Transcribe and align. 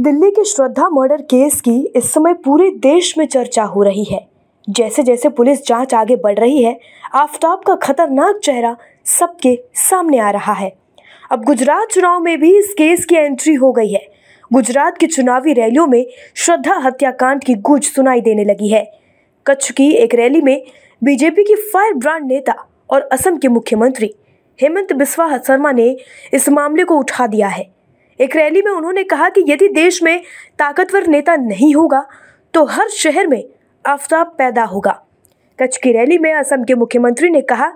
दिल्ली 0.00 0.30
के 0.30 0.44
श्रद्धा 0.44 0.88
murder 0.88 1.22
case 1.22 1.60
की 1.60 1.92
इस 1.96 2.12
समय 2.12 2.34
पूरे 2.34 2.70
देश 2.70 3.18
में 3.18 3.26
चर्चा 3.26 3.62
हो 3.62 3.82
रही 3.82 4.04
है। 4.04 4.28
जैसे 4.70 5.02
जैसे 5.02 5.28
पुलिस 5.28 5.66
जाँच 5.66 5.94
आगे 5.94 6.16
बढ़ 6.16 6.38
रही 6.38 6.62
है, 6.62 6.80
आफ्ताब 7.14 7.62
का 7.66 7.74
खतरनाक 7.74 8.36
चेहरा 8.36 8.76
सबके 9.04 9.64
सामने 9.74 10.18
आ 10.18 10.30
रहा 10.30 10.52
है। 10.52 10.72
अब 11.30 11.44
गुजरात 11.44 11.88
चुनाव 11.88 12.20
में 12.20 12.40
भी 12.40 12.58
इस 12.58 12.74
केस 12.78 13.04
की 13.04 13.14
एंट्री 13.14 13.54
हो 13.54 13.72
गई 13.72 13.92
है। 13.92 14.08
गुजरात 14.52 14.98
की 14.98 15.06
चुनावी 15.06 15.52
रैलियों 15.52 15.86
में 15.86 16.06
श्रद्धा 16.34 16.74
हत्याकांड 16.74 17.44
की 17.44 17.54
गूंज 17.54 17.84
सुनाई 17.84 18.20
देने 18.20 18.44
लगी 18.44 18.68
है। 18.68 18.92
कच्छ 19.46 19.70
की 19.70 19.90
एक 19.90 20.14
रैली 20.14 20.40
में 20.40 20.64
बीजेपी 21.04 21.42
की 21.42 21.54
फायर 21.54 21.94
ब्रांड 21.94 22.26
नेता 22.26 22.66
और 22.90 23.00
असम 23.00 23.36
के 23.36 23.48
मुख्यमंत्री 23.48 24.14
हेमंत 24.62 24.92
बिस्वा 24.92 25.38
शर्मा 25.38 25.72
ने 25.72 25.96
इस 26.34 26.48
मामले 26.48 26.84
को 26.84 26.98
उठा 26.98 27.26
दिया 27.26 27.48
है। 27.48 27.79
एक 28.20 28.34
रैली 28.36 28.62
में 28.62 28.70
उन्होंने 28.72 29.02
कहा 29.04 29.28
कि 29.28 29.44
यदि 29.48 29.68
देश 29.68 30.02
में 30.02 30.22
ताकतवर 30.58 31.06
नेता 31.06 31.36
नहीं 31.36 31.74
होगा 31.74 32.04
तो 32.54 32.64
हर 32.64 32.88
शहर 32.88 33.26
में 33.26 33.44
आफ्ताब 33.84 34.34
पैदा 34.38 34.64
होगा। 34.64 34.92
कच्छ 35.58 35.76
की 35.76 35.92
रैली 35.92 36.18
में 36.18 36.32
असम 36.34 36.64
के 36.64 36.74
मुख्यमंत्री 36.74 37.30
ने 37.30 37.40
कहा 37.42 37.70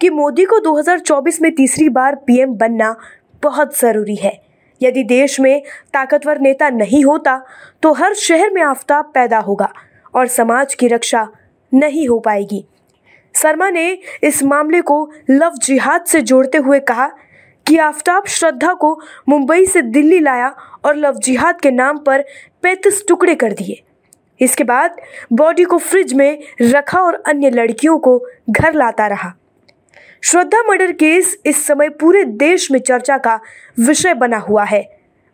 कि 0.00 0.10
मोदी 0.10 0.44
को 0.44 0.58
2024 0.60 1.40
में 1.42 1.50
तीसरी 1.54 1.88
बार 1.88 2.14
पीएम 2.26 2.52
बनना 2.54 2.94
बहुत 3.42 3.78
ज़रूरी 3.78 4.16
है। 4.16 4.32
यदि 4.80 5.02
देश 5.02 5.38
में 5.40 5.62
ताकतवर 5.94 6.40
नेता 6.40 6.68
नहीं 6.70 7.04
होता 7.04 7.40
तो 7.82 7.92
हर 7.92 8.14
शहर 8.14 8.50
में 8.50 8.62
आफ्ताब 8.62 9.10
पैदा 9.14 9.38
होगा 9.38 9.72
और 10.14 10.26
समाज 10.26 10.74
की 10.74 10.88
रक्षा 10.88 11.26
नहीं 11.72 12.06
हो 12.08 12.18
पाएगी। 12.18 12.64
शर्मा 13.34 13.70
ने 13.70 13.98
इस 14.22 14.42
मामले 14.42 14.80
को 14.80 15.10
लव 15.30 15.56
जिहाद 15.62 16.04
से 16.04 16.20
जोड़ते 16.22 16.58
हुए 16.58 16.80
कहा 16.80 17.10
कि 17.68 17.76
आफ्ताब 17.76 18.26
श्रद्धा 18.26 18.72
को 18.74 18.98
मुंबई 19.28 19.66
से 19.66 19.82
दिल्ली 19.82 20.18
लाया 20.20 20.48
और 20.84 20.96
लव 20.96 21.14
जिहाद 21.14 21.60
के 21.60 21.70
नाम 21.70 21.98
पर 21.98 22.24
पैंतीस 22.62 23.04
टुकड़े 23.08 23.34
कर 23.34 23.52
दिए। 23.52 23.82
इसके 24.40 24.64
बाद 24.64 24.96
बॉडी 25.32 25.64
को 25.64 25.78
फ्रिज 25.78 26.12
में 26.12 26.38
रखा 26.62 27.00
और 27.00 27.22
अन्य 27.26 27.50
लड़कियों 27.50 27.98
को 27.98 28.18
घर 28.50 28.74
लाता 28.74 29.06
रहा। 29.06 29.32
श्रद्धा 30.22 30.62
मर्डर 30.68 30.92
केस 30.92 31.36
इस 31.46 31.66
समय 31.66 31.88
पूरे 31.88 32.24
देश 32.24 32.70
में 32.70 32.78
चर्चा 32.78 33.18
का 33.18 33.38
विषय 33.80 34.14
बना 34.14 34.38
हुआ 34.38 34.64
है। 34.64 34.82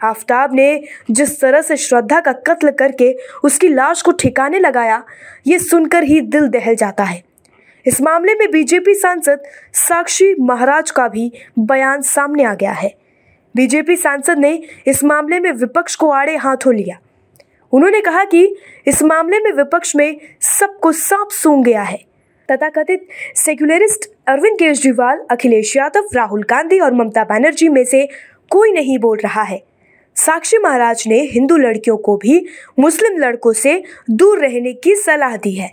आफ्ताब 0.00 0.54
ने 0.54 0.82
जिस 1.10 1.40
तरह 1.40 1.62
से 1.62 1.76
श्रद्धा 1.76 2.20
का 2.20 2.32
कत्ल 2.32 2.70
करके 2.70 3.12
उसकी 3.44 3.68
लाश 3.68 4.02
को 4.02 4.12
ठिकाने 4.12 4.58
लगाया, 4.58 5.02
ये 5.46 5.58
सुनकर 5.58 6.02
ही 6.02 6.20
दिल 6.20 6.48
दहल 6.48 6.74
जाता 6.74 7.04
है। 7.04 7.22
इस 7.86 8.00
मामले 8.00 8.34
में 8.34 8.50
बीजेपी 8.50 8.94
सांसद 8.94 9.42
साक्षी 9.72 10.34
महाराज 10.40 10.90
का 10.90 11.08
भी 11.08 11.32
बयान 11.58 12.02
सामने 12.02 12.44
आ 12.44 12.54
गया 12.54 12.72
है। 12.72 12.94
बीजेपी 13.56 13.96
सांसद 13.96 14.38
ने 14.38 14.62
इस 14.86 15.04
मामले 15.04 15.40
में 15.40 15.52
विपक्ष 15.52 15.94
को 15.94 16.10
आड़े 16.10 16.36
हाथों 16.36 16.74
लिया। 16.74 16.98
उन्होंने 17.72 18.00
कहा 18.00 18.24
कि 18.24 18.56
इस 18.86 19.02
मामले 19.02 19.38
में 19.38 19.52
विपक्ष 19.52 19.96
में 19.96 20.20
सबको 20.40 20.92
सांप 20.92 21.28
सूंघ 21.30 21.64
गया 21.64 21.82
है। 21.82 21.98
तथा 22.50 22.68
कथित 22.68 23.08
सेक्युलरिस्ट 23.36 24.10
अरविंद 24.26 24.58
केजरीवाल, 24.58 25.18
अखिलेश 25.30 25.76
यादव, 25.76 26.08
राहुल 26.14 26.42
गांधी 26.42 26.78
और 26.78 26.94
ममता 26.94 27.24
बनर्जी 27.24 27.68
में 27.68 27.84
से 27.84 28.08
कोई 28.50 28.72
नहीं 28.72 28.98
बोल 28.98 29.18
रहा 29.18 29.42
है। 29.42 29.62
साक्षी 30.14 30.58
महाराज 30.58 31.04
ने 31.06 31.20
हिंदू 31.20 31.56
लड़कियों 31.56 31.96
को 31.96 32.16
भी 32.16 32.46
मुस्लिम 32.78 33.18
लड़कों 33.18 33.52
से 33.52 33.82
दूर 34.10 34.38
रहने 34.38 34.72
की 34.72 34.94
सलाह 34.94 35.36
दी 35.36 35.54
है। 35.54 35.72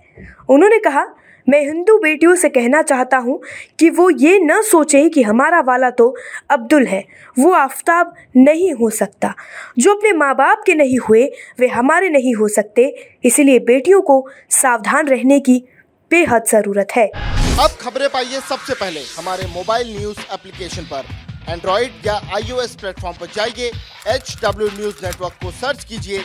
उन्होंने 0.49 0.77
कहा 0.77 1.05
मैं 1.49 1.61
हिंदू 1.61 1.97
बेटियों 1.97 2.35
से 2.35 2.49
कहना 2.49 2.81
चाहता 2.81 3.17
हूँ 3.17 3.39
कि 3.79 3.89
वो 3.89 4.09
ये 4.09 4.39
न 4.39 4.61
सोचें 4.61 5.09
कि 5.09 5.23
हमारा 5.23 5.59
वाला 5.61 5.89
तो 5.89 6.15
अब्दुल 6.51 6.85
है। 6.87 7.03
वो 7.39 7.51
आफ्ताब 7.51 8.13
नहीं 8.37 8.73
हो 8.73 8.89
सकता। 8.89 9.33
जो 9.79 9.95
अपने 9.95 10.11
माँ 10.13 10.33
बाप 10.35 10.63
के 10.65 10.75
नहीं 10.75 10.97
हुए, 10.99 11.23
वे 11.59 11.67
हमारे 11.67 12.09
नहीं 12.09 12.35
हो 12.35 12.47
सकते। 12.47 12.85
इसीलिए 13.25 13.59
बेटियों 13.61 14.01
को 14.01 14.25
सावधान 14.51 15.07
रहने 15.07 15.39
की 15.39 15.63
बेहद 16.11 16.45
ज़रूरत 16.47 16.87
है। 16.95 17.07
अब 17.07 17.77
खबरें 17.81 18.07
पाइए 18.09 18.39
सबसे 18.39 18.73
पहले 18.73 18.99
हमारे 19.17 19.47
मोबाइल 19.47 19.95
न्यूज़ 19.97 20.19
एप्लीकेशन 20.33 20.83
पर। 20.83 21.03
एंड्रॉइड 21.49 22.05
या 22.05 22.13
आईओएस 22.35 22.75
प्लेटफॉर्म 22.75 23.17
पर 23.17 23.27
जाइए 23.35 23.71
एच 24.07 24.35
डब्ल्यू 24.43 24.67
न्यूज़ 24.69 25.05
नेटवर्क 25.05 25.33
को 25.43 25.51
सर्च 25.51 25.83
कीजिए, 25.83 26.19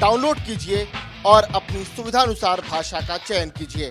डाउनलोड 0.00 0.38
कीजिए 0.38 0.86
और 1.26 1.48
अपनी 1.54 1.84
सुविधानुसार 1.86 2.60
भाषा 2.70 3.00
का 3.00 3.16
चयन 3.18 3.48
कीजिए। 3.48 3.90